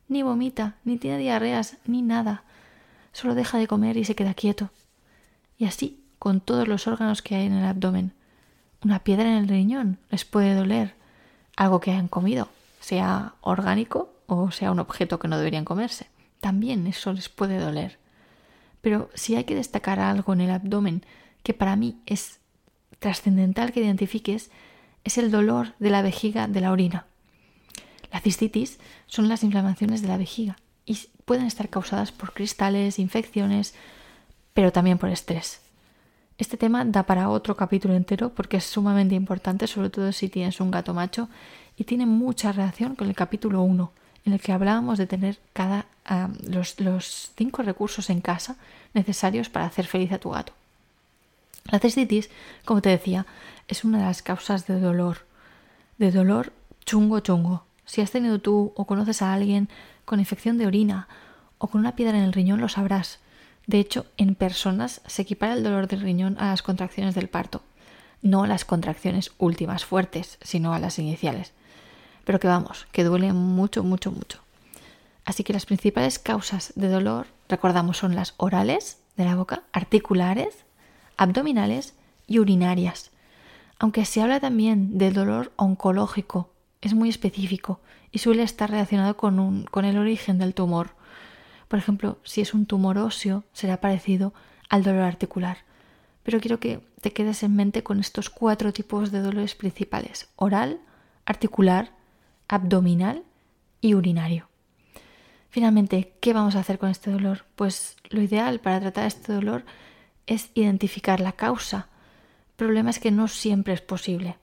ni 0.07 0.23
vomita, 0.23 0.75
ni 0.83 0.97
tiene 0.97 1.17
diarreas, 1.17 1.77
ni 1.85 2.01
nada, 2.01 2.43
solo 3.11 3.35
deja 3.35 3.57
de 3.57 3.67
comer 3.67 3.97
y 3.97 4.05
se 4.05 4.15
queda 4.15 4.33
quieto. 4.33 4.69
Y 5.57 5.65
así 5.65 6.03
con 6.19 6.41
todos 6.41 6.67
los 6.67 6.87
órganos 6.87 7.21
que 7.21 7.35
hay 7.35 7.45
en 7.45 7.53
el 7.53 7.65
abdomen. 7.65 8.13
Una 8.83 8.99
piedra 8.99 9.23
en 9.23 9.37
el 9.37 9.47
riñón 9.47 9.97
les 10.09 10.25
puede 10.25 10.53
doler, 10.53 10.95
algo 11.55 11.79
que 11.79 11.91
hayan 11.91 12.07
comido, 12.07 12.49
sea 12.79 13.33
orgánico 13.41 14.13
o 14.27 14.51
sea 14.51 14.71
un 14.71 14.79
objeto 14.79 15.19
que 15.19 15.27
no 15.27 15.37
deberían 15.37 15.65
comerse. 15.65 16.07
También 16.39 16.85
eso 16.85 17.13
les 17.13 17.29
puede 17.29 17.59
doler. 17.59 17.97
Pero 18.81 19.09
si 19.13 19.35
hay 19.35 19.45
que 19.45 19.55
destacar 19.55 19.99
algo 19.99 20.33
en 20.33 20.41
el 20.41 20.51
abdomen 20.51 21.03
que 21.43 21.53
para 21.53 21.75
mí 21.75 21.97
es 22.05 22.39
trascendental 22.99 23.71
que 23.71 23.79
identifiques, 23.79 24.51
es 25.03 25.17
el 25.17 25.31
dolor 25.31 25.73
de 25.79 25.89
la 25.89 26.01
vejiga 26.01 26.47
de 26.47 26.61
la 26.61 26.71
orina. 26.71 27.05
La 28.11 28.21
cistitis 28.21 28.79
son 29.05 29.27
las 29.27 29.43
inflamaciones 29.43 30.01
de 30.01 30.07
la 30.07 30.17
vejiga 30.17 30.57
y 30.85 30.97
pueden 31.25 31.45
estar 31.45 31.69
causadas 31.69 32.11
por 32.11 32.33
cristales, 32.33 32.99
infecciones, 32.99 33.73
pero 34.53 34.71
también 34.71 34.97
por 34.97 35.09
estrés. 35.09 35.61
Este 36.37 36.55
tema 36.55 36.85
da 36.85 37.03
para 37.03 37.29
otro 37.29 37.55
capítulo 37.55 37.95
entero 37.95 38.29
porque 38.29 38.57
es 38.57 38.63
sumamente 38.63 39.15
importante, 39.15 39.67
sobre 39.67 39.89
todo 39.89 40.11
si 40.11 40.29
tienes 40.29 40.61
un 40.61 40.71
gato 40.71 40.93
macho 40.93 41.29
y 41.77 41.83
tiene 41.83 42.05
mucha 42.05 42.51
relación 42.51 42.95
con 42.95 43.07
el 43.07 43.15
capítulo 43.15 43.61
1, 43.61 43.91
en 44.25 44.33
el 44.33 44.39
que 44.39 44.51
hablábamos 44.51 44.97
de 44.97 45.07
tener 45.07 45.39
cada 45.53 45.87
los, 46.47 46.79
los 46.79 47.31
cinco 47.35 47.63
recursos 47.63 48.09
en 48.09 48.21
casa 48.21 48.55
necesarios 48.93 49.49
para 49.49 49.65
hacer 49.65 49.85
feliz 49.85 50.11
a 50.11 50.19
tu 50.19 50.29
gato. 50.29 50.53
La 51.69 51.79
cistitis, 51.79 52.29
como 52.63 52.81
te 52.81 52.89
decía, 52.89 53.25
es 53.67 53.83
una 53.83 53.97
de 53.99 54.05
las 54.05 54.21
causas 54.21 54.67
de 54.67 54.79
dolor, 54.79 55.25
de 55.97 56.11
dolor 56.11 56.53
chungo 56.85 57.19
chungo. 57.19 57.66
Si 57.87 58.01
has 58.01 58.11
tenido 58.11 58.39
tú 58.39 58.73
o 58.75 58.85
conoces 58.85 59.23
a 59.23 59.33
alguien 59.33 59.69
con 60.05 60.19
infección 60.19 60.59
de 60.59 60.67
orina 60.67 61.07
o 61.57 61.67
con 61.67 61.79
una 61.79 61.95
piedra 61.95 62.17
en 62.17 62.23
el 62.25 62.33
riñón, 62.33 62.61
lo 62.61 62.69
sabrás. 62.69 63.19
De 63.65 63.79
hecho, 63.79 64.05
en 64.17 64.35
personas 64.35 65.01
se 65.07 65.23
equipara 65.23 65.53
el 65.53 65.63
dolor 65.63 65.87
del 65.87 66.01
riñón 66.01 66.37
a 66.39 66.47
las 66.47 66.61
contracciones 66.61 67.15
del 67.15 67.29
parto. 67.29 67.63
No 68.21 68.43
a 68.43 68.47
las 68.47 68.65
contracciones 68.65 69.31
últimas 69.37 69.85
fuertes, 69.85 70.37
sino 70.41 70.73
a 70.73 70.79
las 70.79 70.99
iniciales. 70.99 71.53
Pero 72.25 72.39
que 72.39 72.47
vamos, 72.47 72.87
que 72.91 73.03
duele 73.03 73.31
mucho, 73.33 73.83
mucho, 73.83 74.11
mucho. 74.11 74.41
Así 75.25 75.43
que 75.43 75.53
las 75.53 75.65
principales 75.65 76.19
causas 76.19 76.73
de 76.75 76.89
dolor, 76.89 77.27
recordamos, 77.49 77.97
son 77.97 78.15
las 78.15 78.33
orales, 78.37 78.99
de 79.15 79.25
la 79.25 79.35
boca, 79.35 79.63
articulares, 79.71 80.65
abdominales 81.15 81.93
y 82.27 82.39
urinarias. 82.39 83.11
Aunque 83.79 84.05
se 84.05 84.21
habla 84.21 84.39
también 84.39 84.97
del 84.97 85.13
dolor 85.13 85.51
oncológico, 85.55 86.49
es 86.81 86.93
muy 86.93 87.09
específico 87.09 87.79
y 88.11 88.19
suele 88.19 88.43
estar 88.43 88.69
relacionado 88.69 89.17
con, 89.17 89.67
el 89.83 89.97
origen 89.97 90.37
del 90.37 90.53
tumor. 90.53 90.91
Por 91.67 91.79
ejemplo, 91.79 92.19
si 92.23 92.41
es 92.41 92.53
un 92.53 92.65
tumor 92.65 92.97
óseo, 92.97 93.43
será 93.53 93.81
parecido 93.81 94.33
al 94.69 94.83
dolor 94.83 95.03
articular. 95.03 95.59
Pero 96.23 96.39
quiero 96.39 96.59
que 96.59 96.81
te 97.01 97.11
quedes 97.11 97.43
en 97.43 97.55
mente 97.55 97.83
con 97.83 97.99
estos 97.99 98.29
cuatro 98.29 98.73
tipos 98.73 99.11
de 99.11 99.21
dolores 99.21 99.55
principales: 99.55 100.29
oral, 100.35 100.79
articular, 101.25 101.91
abdominal 102.47 103.23
y 103.81 103.93
urinario. 103.93 104.47
Finalmente, 105.49 106.13
¿qué 106.19 106.33
vamos 106.33 106.55
a 106.55 106.59
hacer 106.59 106.77
con 106.77 106.89
este 106.89 107.11
dolor? 107.11 107.45
Pues 107.55 107.95
lo 108.09 108.21
ideal 108.21 108.59
para 108.59 108.79
tratar 108.79 109.05
este 109.05 109.33
dolor 109.33 109.65
es 110.25 110.51
identificar 110.53 111.19
la 111.19 111.31
causa. 111.31 111.87
El 112.49 112.55
problema 112.55 112.89
es 112.89 112.99
que 112.99 113.11
no 113.11 113.27
siempre 113.27 113.73
es 113.73 113.81
posible. 113.81 114.35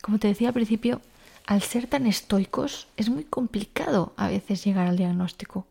Como 0.00 0.18
te 0.18 0.28
decía 0.28 0.48
al 0.48 0.54
principio, 0.54 1.00
al 1.46 1.62
ser 1.62 1.86
tan 1.86 2.06
estoicos 2.06 2.88
es 2.96 3.10
muy 3.10 3.24
complicado 3.24 4.12
a 4.16 4.28
veces 4.28 4.64
llegar 4.64 4.86
al 4.86 4.96
diagnóstico. 4.96 5.66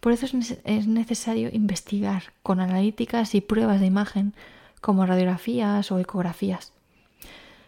Por 0.00 0.12
eso 0.12 0.26
es 0.64 0.86
necesario 0.86 1.48
investigar 1.52 2.24
con 2.42 2.60
analíticas 2.60 3.34
y 3.34 3.40
pruebas 3.40 3.80
de 3.80 3.86
imagen 3.86 4.34
como 4.80 5.06
radiografías 5.06 5.90
o 5.90 5.98
ecografías. 5.98 6.72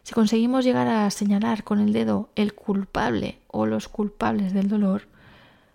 Si 0.02 0.14
conseguimos 0.14 0.64
llegar 0.64 0.86
a 0.86 1.10
señalar 1.10 1.64
con 1.64 1.80
el 1.80 1.92
dedo 1.92 2.28
el 2.36 2.54
culpable 2.54 3.38
o 3.48 3.66
los 3.66 3.88
culpables 3.88 4.52
del 4.52 4.68
dolor, 4.68 5.08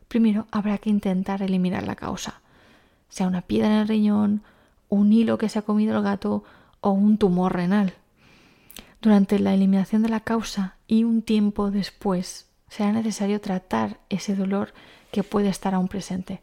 primero 0.07 0.47
habrá 0.51 0.77
que 0.77 0.89
intentar 0.89 1.41
eliminar 1.41 1.83
la 1.83 1.95
causa, 1.95 2.41
sea 3.09 3.27
una 3.27 3.41
piedra 3.41 3.67
en 3.67 3.73
el 3.81 3.87
riñón, 3.87 4.41
un 4.87 5.11
hilo 5.11 5.37
que 5.37 5.49
se 5.49 5.59
ha 5.59 5.63
comido 5.63 5.97
el 5.97 6.03
gato 6.03 6.43
o 6.79 6.91
un 6.91 7.17
tumor 7.17 7.53
renal. 7.53 7.93
Durante 9.01 9.39
la 9.39 9.55
eliminación 9.55 10.03
de 10.03 10.09
la 10.09 10.19
causa 10.19 10.75
y 10.87 11.05
un 11.05 11.23
tiempo 11.23 11.71
después 11.71 12.45
será 12.69 12.91
necesario 12.91 13.41
tratar 13.41 13.99
ese 14.09 14.35
dolor 14.35 14.73
que 15.11 15.23
puede 15.23 15.49
estar 15.49 15.73
aún 15.73 15.87
presente. 15.87 16.41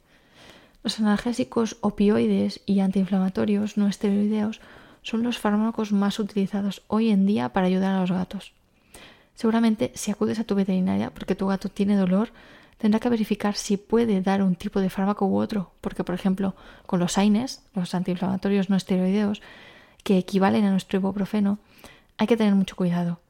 Los 0.82 0.98
analgésicos 0.98 1.76
opioides 1.82 2.60
y 2.66 2.80
antiinflamatorios 2.80 3.76
no 3.76 3.86
esteroideos 3.86 4.60
son 5.02 5.22
los 5.22 5.38
fármacos 5.38 5.92
más 5.92 6.18
utilizados 6.18 6.82
hoy 6.88 7.10
en 7.10 7.26
día 7.26 7.50
para 7.50 7.68
ayudar 7.68 7.94
a 7.94 8.00
los 8.00 8.10
gatos. 8.10 8.52
Seguramente 9.34 9.92
si 9.94 10.10
acudes 10.10 10.40
a 10.40 10.44
tu 10.44 10.56
veterinaria 10.56 11.10
porque 11.10 11.36
tu 11.36 11.46
gato 11.46 11.68
tiene 11.68 11.94
dolor, 11.94 12.30
tendrá 12.78 12.98
que 12.98 13.08
verificar 13.08 13.54
si 13.54 13.76
puede 13.76 14.20
dar 14.20 14.42
un 14.42 14.56
tipo 14.56 14.80
de 14.80 14.90
fármaco 14.90 15.26
u 15.26 15.38
otro, 15.38 15.70
porque 15.80 16.02
por 16.02 16.16
ejemplo 16.16 16.56
con 16.86 16.98
los 16.98 17.18
AINES, 17.18 17.62
los 17.74 17.94
antiinflamatorios 17.94 18.68
no 18.68 18.74
esteroideos, 18.74 19.42
que 20.02 20.18
equivalen 20.18 20.64
a 20.64 20.72
nuestro 20.72 20.98
ibuprofeno, 20.98 21.60
hay 22.18 22.26
que 22.26 22.36
tener 22.36 22.54
mucho 22.54 22.76
cuidado. 22.76 23.20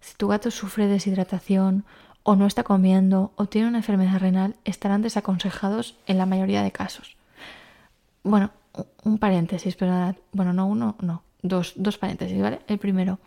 Si 0.00 0.14
tu 0.16 0.28
gato 0.28 0.50
sufre 0.50 0.86
deshidratación 0.86 1.84
o 2.22 2.36
no 2.36 2.46
está 2.46 2.62
comiendo 2.62 3.32
o 3.36 3.46
tiene 3.46 3.68
una 3.68 3.78
enfermedad 3.78 4.18
renal, 4.18 4.56
estarán 4.64 5.02
desaconsejados 5.02 5.96
en 6.06 6.18
la 6.18 6.26
mayoría 6.26 6.62
de 6.62 6.72
casos. 6.72 7.16
Bueno, 8.22 8.50
un 9.04 9.18
paréntesis, 9.18 9.76
pero 9.76 10.14
bueno, 10.32 10.52
no 10.52 10.66
uno, 10.66 10.96
no, 11.00 11.22
dos, 11.42 11.74
dos 11.76 11.98
paréntesis, 11.98 12.40
¿vale? 12.40 12.60
El 12.68 12.78
primero, 12.78 13.18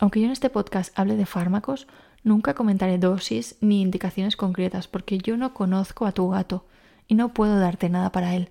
aunque 0.00 0.20
yo 0.20 0.26
en 0.26 0.32
este 0.32 0.50
podcast 0.50 0.98
hable 0.98 1.16
de 1.16 1.26
fármacos, 1.26 1.86
Nunca 2.24 2.54
comentaré 2.54 2.98
dosis 2.98 3.56
ni 3.60 3.82
indicaciones 3.82 4.36
concretas 4.36 4.86
porque 4.86 5.18
yo 5.18 5.36
no 5.36 5.54
conozco 5.54 6.06
a 6.06 6.12
tu 6.12 6.28
gato 6.28 6.64
y 7.08 7.16
no 7.16 7.34
puedo 7.34 7.58
darte 7.58 7.88
nada 7.88 8.12
para 8.12 8.36
él. 8.36 8.50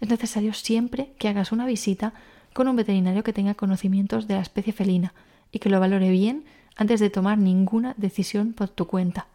Es 0.00 0.08
necesario 0.08 0.52
siempre 0.52 1.12
que 1.18 1.28
hagas 1.28 1.52
una 1.52 1.64
visita 1.64 2.12
con 2.54 2.68
un 2.68 2.76
veterinario 2.76 3.22
que 3.22 3.34
tenga 3.34 3.54
conocimientos 3.54 4.26
de 4.26 4.34
la 4.34 4.40
especie 4.40 4.72
felina 4.72 5.12
y 5.52 5.58
que 5.58 5.68
lo 5.68 5.80
valore 5.80 6.10
bien 6.10 6.44
antes 6.76 7.00
de 7.00 7.10
tomar 7.10 7.36
ninguna 7.36 7.94
decisión 7.98 8.54
por 8.54 8.68
tu 8.68 8.86
cuenta. 8.86 9.26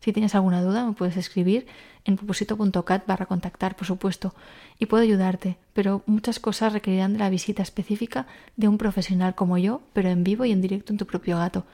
Si 0.00 0.12
tienes 0.12 0.34
alguna 0.34 0.60
duda 0.60 0.84
me 0.84 0.92
puedes 0.92 1.16
escribir 1.16 1.66
en 2.04 2.16
propósito.cat 2.16 3.06
barra 3.06 3.24
contactar, 3.24 3.74
por 3.74 3.86
supuesto, 3.86 4.34
y 4.78 4.84
puedo 4.84 5.02
ayudarte, 5.02 5.56
pero 5.72 6.02
muchas 6.04 6.38
cosas 6.38 6.74
requerirán 6.74 7.14
de 7.14 7.20
la 7.20 7.30
visita 7.30 7.62
específica 7.62 8.26
de 8.56 8.68
un 8.68 8.76
profesional 8.76 9.34
como 9.34 9.56
yo, 9.56 9.80
pero 9.94 10.10
en 10.10 10.22
vivo 10.22 10.44
y 10.44 10.52
en 10.52 10.60
directo 10.60 10.92
en 10.92 10.98
tu 10.98 11.06
propio 11.06 11.38
gato. 11.38 11.64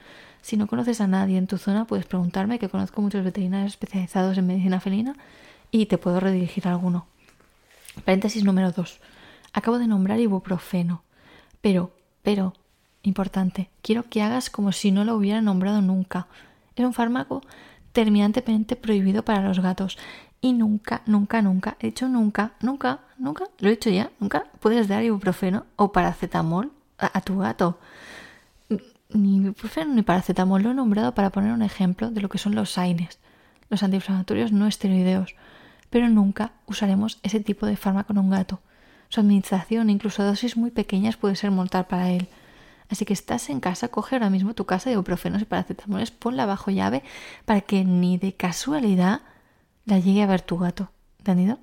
Si 0.43 0.57
no 0.57 0.69
conoces 0.69 1.01
a 1.01 1.09
nadie 1.09 1.39
en 1.39 1.49
tu 1.49 1.59
zona, 1.59 1.87
puedes 1.87 2.07
preguntarme, 2.07 2.61
que 2.61 2.69
conozco 2.69 3.03
muchos 3.03 3.25
veterinarios 3.25 3.73
especializados 3.73 4.39
en 4.39 4.47
medicina 4.47 4.81
felina 4.81 5.17
y 5.73 5.87
te 5.87 5.99
puedo 5.99 6.21
redirigir 6.21 6.69
a 6.69 6.71
alguno. 6.71 7.07
Paréntesis 8.05 8.45
número 8.45 8.71
2. 8.71 9.01
Acabo 9.53 9.79
de 9.79 9.87
nombrar 9.87 10.21
ibuprofeno. 10.21 11.03
Pero, 11.61 11.93
pero, 12.23 12.55
importante, 13.03 13.71
quiero 13.83 14.05
que 14.09 14.23
hagas 14.23 14.51
como 14.51 14.73
si 14.73 14.93
no 14.93 15.05
lo 15.05 15.15
hubiera 15.15 15.41
nombrado 15.41 15.83
nunca. 15.83 16.27
Es 16.77 16.85
un 16.85 16.95
fármaco 16.95 17.43
terminantemente 17.93 18.77
prohibido 18.77 19.25
para 19.25 19.43
los 19.43 19.61
gatos. 19.61 19.99
Y 20.41 20.53
nunca, 20.53 21.03
nunca, 21.07 21.43
nunca, 21.43 21.77
he 21.81 21.87
dicho 21.87 22.09
nunca, 22.09 22.53
nunca, 22.61 23.01
nunca, 23.19 23.45
lo 23.59 23.69
he 23.69 23.73
dicho 23.73 23.91
ya, 23.91 24.11
nunca 24.21 24.47
puedes 24.61 24.89
dar 24.89 25.05
ibuprofeno 25.05 25.67
o 25.77 25.93
paracetamol 25.93 26.73
a 26.99 27.21
tu 27.21 27.39
gato 27.39 27.79
ni 29.13 29.37
ibuprofeno 29.37 29.95
ni 29.95 30.03
paracetamol 30.03 30.63
lo 30.63 30.71
he 30.71 30.75
nombrado 30.75 31.15
para 31.15 31.31
poner 31.31 31.53
un 31.53 31.63
ejemplo 31.63 32.11
de 32.11 32.21
lo 32.21 32.29
que 32.29 32.39
son 32.39 32.55
los 32.55 32.79
AINES, 32.79 33.19
los 33.69 33.83
antiinflamatorios 33.83 34.53
no 34.53 34.67
esteroideos, 34.67 35.35
pero 35.91 36.09
nunca 36.09 36.53
usaremos 36.67 37.19
ese 37.23 37.41
tipo 37.41 37.67
de 37.67 37.77
fármaco 37.77 38.13
en 38.13 38.19
un 38.19 38.31
gato. 38.31 38.61
Su 39.11 39.21
administración, 39.21 39.91
incluso 39.91 40.23
dosis 40.23 40.57
muy 40.57 40.71
pequeñas, 40.71 41.17
puede 41.17 41.35
ser 41.35 41.51
mortal 41.51 41.87
para 41.89 42.11
él. 42.11 42.29
Así 42.89 43.05
que 43.05 43.13
estás 43.13 43.51
en 43.51 43.59
casa, 43.59 43.89
coge 43.89 44.15
ahora 44.15 44.31
mismo 44.31 44.55
tu 44.55 44.67
casa 44.67 44.89
de 44.89 44.95
ibuprofenos 44.95 45.43
y 45.43 45.47
paracetamoles, 45.47 46.13
ponla 46.13 46.47
bajo 46.47 46.71
llave 46.71 47.03
para 47.45 47.61
que 47.61 47.85
ni 47.85 48.19
de 48.19 48.35
casualidad 48.35 49.23
la 49.85 49.99
llegue 49.99 50.23
a 50.23 50.27
ver 50.27 50.43
tu 50.43 50.59
gato. 50.59 50.93
¿Entendido? 51.19 51.59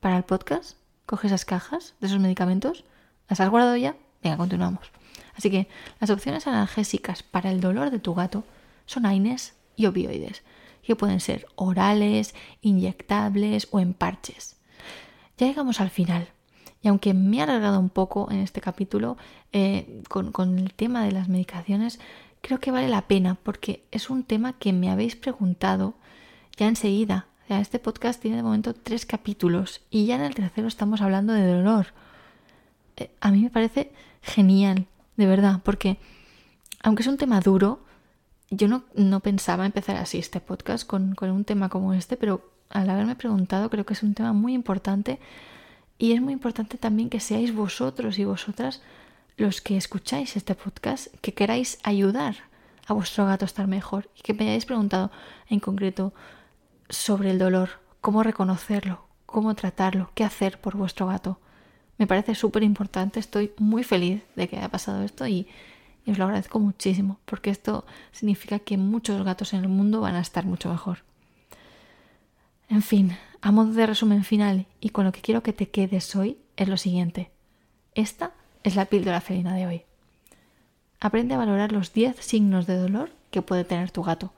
Para 0.00 0.18
el 0.18 0.24
podcast, 0.24 0.76
coge 1.06 1.28
esas 1.28 1.46
cajas 1.46 1.94
de 2.00 2.08
esos 2.08 2.20
medicamentos, 2.20 2.84
¿las 3.26 3.40
has 3.40 3.48
guardado 3.48 3.76
ya? 3.76 3.96
Venga, 4.22 4.36
continuamos. 4.36 4.90
Así 5.34 5.50
que 5.50 5.68
las 5.98 6.10
opciones 6.10 6.46
analgésicas 6.46 7.22
para 7.22 7.50
el 7.50 7.62
dolor 7.62 7.90
de 7.90 8.00
tu 8.00 8.14
gato 8.14 8.44
son 8.84 9.06
AINES 9.06 9.54
y 9.76 9.86
opioides, 9.86 10.42
que 10.82 10.94
pueden 10.94 11.20
ser 11.20 11.46
orales, 11.54 12.34
inyectables 12.60 13.68
o 13.70 13.80
en 13.80 13.94
parches. 13.94 14.56
Ya 15.38 15.46
llegamos 15.46 15.80
al 15.80 15.88
final. 15.88 16.28
Y 16.82 16.88
aunque 16.88 17.14
me 17.14 17.38
he 17.38 17.42
alargado 17.42 17.78
un 17.78 17.88
poco 17.88 18.28
en 18.30 18.38
este 18.38 18.60
capítulo 18.60 19.16
eh, 19.52 20.02
con, 20.08 20.58
el 20.58 20.74
tema 20.74 21.04
de 21.04 21.12
las 21.12 21.28
medicaciones, 21.28 22.00
creo 22.40 22.58
que 22.58 22.72
vale 22.72 22.88
la 22.88 23.02
pena 23.02 23.36
porque 23.42 23.84
es 23.92 24.10
un 24.10 24.24
tema 24.24 24.54
que 24.54 24.72
me 24.72 24.90
habéis 24.90 25.14
preguntado 25.14 25.94
ya 26.56 26.66
enseguida. 26.66 27.26
O 27.44 27.46
sea, 27.48 27.60
este 27.60 27.78
podcast 27.78 28.20
tiene 28.20 28.38
de 28.38 28.42
momento 28.42 28.74
tres 28.74 29.06
capítulos 29.06 29.80
y 29.90 30.06
ya 30.06 30.16
en 30.16 30.22
el 30.22 30.34
tercero 30.34 30.66
estamos 30.66 31.00
hablando 31.00 31.32
de 31.32 31.46
dolor. 31.46 31.88
Eh, 32.96 33.10
a 33.20 33.30
mí 33.30 33.42
me 33.42 33.50
parece 33.50 33.92
genial 34.20 34.86
de 35.16 35.26
verdad, 35.26 35.60
porque 35.62 35.98
aunque 36.82 37.02
es 37.02 37.08
un 37.08 37.16
tema 37.16 37.40
duro, 37.40 37.84
yo 38.50 38.66
no, 38.66 38.84
no 38.94 39.20
pensaba 39.20 39.66
empezar 39.66 39.96
así 39.96 40.18
este 40.18 40.40
podcast 40.40 40.86
con, 40.86 41.14
con 41.14 41.30
un 41.30 41.44
tema 41.44 41.68
como 41.68 41.94
este, 41.94 42.16
pero 42.16 42.50
al 42.70 42.90
haberme 42.90 43.14
preguntado 43.14 43.70
creo 43.70 43.86
que 43.86 43.94
es 43.94 44.02
un 44.02 44.14
tema 44.14 44.32
muy 44.32 44.52
importante 44.52 45.20
y 46.02 46.14
es 46.14 46.20
muy 46.20 46.32
importante 46.32 46.78
también 46.78 47.10
que 47.10 47.20
seáis 47.20 47.54
vosotros 47.54 48.18
y 48.18 48.24
vosotras 48.24 48.82
los 49.36 49.60
que 49.60 49.76
escucháis 49.76 50.34
este 50.34 50.56
podcast, 50.56 51.06
que 51.20 51.32
queráis 51.32 51.78
ayudar 51.84 52.34
a 52.88 52.92
vuestro 52.92 53.24
gato 53.24 53.44
a 53.44 53.46
estar 53.46 53.68
mejor 53.68 54.10
y 54.18 54.22
que 54.22 54.34
me 54.34 54.42
hayáis 54.42 54.66
preguntado 54.66 55.12
en 55.48 55.60
concreto 55.60 56.12
sobre 56.88 57.30
el 57.30 57.38
dolor, 57.38 57.78
cómo 58.00 58.24
reconocerlo, 58.24 59.04
cómo 59.26 59.54
tratarlo, 59.54 60.10
qué 60.16 60.24
hacer 60.24 60.60
por 60.60 60.76
vuestro 60.76 61.06
gato. 61.06 61.38
Me 61.98 62.08
parece 62.08 62.34
súper 62.34 62.64
importante, 62.64 63.20
estoy 63.20 63.52
muy 63.58 63.84
feliz 63.84 64.24
de 64.34 64.48
que 64.48 64.56
haya 64.56 64.70
pasado 64.70 65.04
esto 65.04 65.28
y, 65.28 65.46
os 66.08 66.18
lo 66.18 66.24
agradezco 66.24 66.58
muchísimo, 66.58 67.20
porque 67.26 67.50
esto 67.50 67.84
significa 68.10 68.58
que 68.58 68.76
muchos 68.76 69.24
gatos 69.24 69.52
en 69.52 69.60
el 69.60 69.68
mundo 69.68 70.00
van 70.00 70.16
a 70.16 70.20
estar 70.20 70.46
mucho 70.46 70.68
mejor. 70.68 71.04
En 72.68 72.82
fin, 72.82 73.16
a 73.40 73.50
modo 73.50 73.72
de 73.72 73.86
resumen 73.86 74.24
final 74.24 74.66
y 74.80 74.90
con 74.90 75.04
lo 75.04 75.12
que 75.12 75.20
quiero 75.20 75.42
que 75.42 75.52
te 75.52 75.68
quedes 75.68 76.14
hoy 76.16 76.38
es 76.56 76.68
lo 76.68 76.76
siguiente. 76.76 77.30
Esta 77.94 78.32
es 78.62 78.76
la 78.76 78.86
píldora 78.86 79.20
felina 79.20 79.54
de 79.54 79.66
hoy. 79.66 79.82
Aprende 81.00 81.34
a 81.34 81.38
valorar 81.38 81.72
los 81.72 81.92
10 81.92 82.16
signos 82.16 82.66
de 82.66 82.76
dolor 82.76 83.10
que 83.30 83.42
puede 83.42 83.64
tener 83.64 83.90
tu 83.90 84.02
gato 84.02 84.32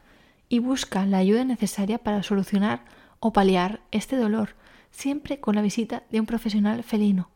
y 0.48 0.58
busca 0.58 1.04
la 1.06 1.18
ayuda 1.18 1.44
necesaria 1.44 1.98
para 1.98 2.22
solucionar 2.22 2.84
o 3.20 3.32
paliar 3.32 3.80
este 3.90 4.16
dolor, 4.16 4.54
siempre 4.90 5.40
con 5.40 5.54
la 5.54 5.62
visita 5.62 6.02
de 6.10 6.20
un 6.20 6.26
profesional 6.26 6.82
felino. 6.82 7.28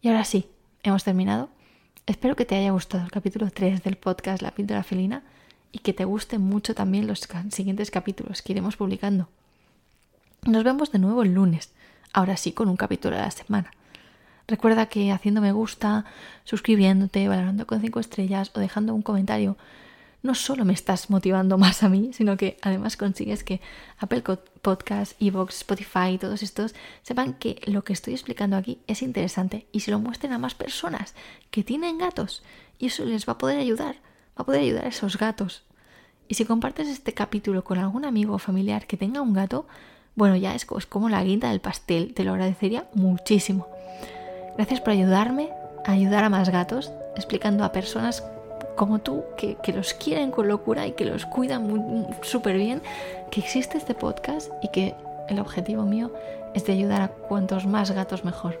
Y 0.00 0.08
ahora 0.08 0.24
sí, 0.24 0.48
hemos 0.82 1.04
terminado. 1.04 1.50
Espero 2.06 2.36
que 2.36 2.44
te 2.44 2.56
haya 2.56 2.70
gustado 2.70 3.04
el 3.04 3.10
capítulo 3.10 3.50
3 3.50 3.82
del 3.82 3.96
podcast 3.96 4.42
La 4.42 4.52
píldora 4.52 4.82
felina 4.82 5.22
y 5.72 5.80
que 5.80 5.92
te 5.92 6.04
gusten 6.04 6.40
mucho 6.40 6.74
también 6.74 7.06
los 7.06 7.26
siguientes 7.50 7.90
capítulos 7.90 8.42
que 8.42 8.52
iremos 8.52 8.76
publicando. 8.76 9.28
Nos 10.46 10.64
vemos 10.64 10.90
de 10.90 10.98
nuevo 10.98 11.22
el 11.22 11.34
lunes, 11.34 11.70
ahora 12.12 12.36
sí 12.36 12.52
con 12.52 12.68
un 12.68 12.76
capítulo 12.76 13.16
a 13.16 13.20
la 13.20 13.30
semana. 13.30 13.70
Recuerda 14.48 14.86
que 14.86 15.12
haciendo 15.12 15.40
me 15.40 15.52
gusta, 15.52 16.06
suscribiéndote, 16.44 17.28
valorando 17.28 17.66
con 17.66 17.80
5 17.80 18.00
estrellas 18.00 18.50
o 18.54 18.60
dejando 18.60 18.94
un 18.94 19.02
comentario, 19.02 19.58
no 20.22 20.34
solo 20.34 20.64
me 20.64 20.72
estás 20.72 21.10
motivando 21.10 21.58
más 21.58 21.82
a 21.82 21.88
mí, 21.88 22.12
sino 22.14 22.36
que 22.38 22.56
además 22.62 22.96
consigues 22.96 23.44
que 23.44 23.60
Apple 23.98 24.22
Podcast, 24.62 25.12
Evox, 25.20 25.56
Spotify, 25.56 26.18
todos 26.18 26.42
estos 26.42 26.74
sepan 27.02 27.34
que 27.34 27.60
lo 27.66 27.84
que 27.84 27.92
estoy 27.92 28.14
explicando 28.14 28.56
aquí 28.56 28.78
es 28.86 29.02
interesante 29.02 29.66
y 29.72 29.80
se 29.80 29.90
lo 29.90 29.98
muestren 29.98 30.32
a 30.32 30.38
más 30.38 30.54
personas 30.54 31.14
que 31.50 31.64
tienen 31.64 31.98
gatos 31.98 32.42
y 32.78 32.86
eso 32.86 33.04
les 33.04 33.28
va 33.28 33.34
a 33.34 33.38
poder 33.38 33.58
ayudar 33.58 33.96
va 34.38 34.42
a 34.42 34.44
poder 34.44 34.62
ayudar 34.62 34.86
a 34.86 34.88
esos 34.88 35.18
gatos. 35.18 35.64
Y 36.28 36.34
si 36.34 36.44
compartes 36.44 36.88
este 36.88 37.12
capítulo 37.12 37.64
con 37.64 37.78
algún 37.78 38.04
amigo 38.04 38.34
o 38.34 38.38
familiar 38.38 38.86
que 38.86 38.96
tenga 38.96 39.20
un 39.20 39.34
gato, 39.34 39.66
bueno, 40.14 40.36
ya 40.36 40.54
es, 40.54 40.64
como 40.64 41.08
la 41.08 41.22
guinda 41.22 41.50
del 41.50 41.60
pastel, 41.60 42.14
te 42.14 42.24
lo 42.24 42.32
agradecería 42.32 42.84
muchísimo. 42.94 43.66
Gracias 44.56 44.80
por 44.80 44.90
ayudarme 44.90 45.50
a 45.86 45.92
ayudar 45.92 46.24
a 46.24 46.28
más 46.28 46.50
gatos, 46.50 46.92
explicando 47.16 47.64
a 47.64 47.72
personas 47.72 48.22
como 48.76 48.98
tú, 48.98 49.24
que, 49.36 49.56
los 49.72 49.94
quieren 49.94 50.30
con 50.30 50.48
locura 50.48 50.86
y 50.86 50.92
que 50.92 51.04
los 51.04 51.26
cuidan 51.26 52.06
súper 52.22 52.56
bien, 52.56 52.82
que 53.30 53.40
existe 53.40 53.78
este 53.78 53.94
podcast 53.94 54.50
y 54.62 54.68
que 54.68 54.94
el 55.28 55.38
objetivo 55.38 55.84
mío 55.84 56.12
es 56.54 56.64
de 56.64 56.72
ayudar 56.72 57.02
a 57.02 57.08
cuantos 57.08 57.66
más 57.66 57.90
gatos 57.90 58.24
mejor. 58.24 58.58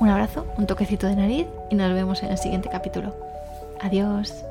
Un 0.00 0.08
abrazo, 0.08 0.46
un 0.56 0.66
toquecito 0.66 1.06
de 1.06 1.16
nariz 1.16 1.46
y 1.70 1.74
nos 1.74 1.92
vemos 1.92 2.22
en 2.22 2.30
el 2.30 2.38
siguiente 2.38 2.68
capítulo. 2.68 3.14
Adiós. 3.80 4.44